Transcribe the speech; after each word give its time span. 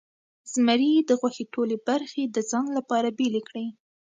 زمري 0.51 0.91
د 1.09 1.11
غوښې 1.19 1.45
ټولې 1.53 1.77
برخې 1.87 2.23
د 2.25 2.37
ځان 2.51 2.67
لپاره 2.77 3.15
بیلې 3.17 3.41
کړې. 3.47 3.65